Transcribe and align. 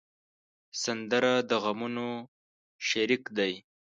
سندره 0.83 1.33
د 1.49 1.51
غمونو 1.63 2.09
شریک 2.87 3.23
دی 3.37 3.53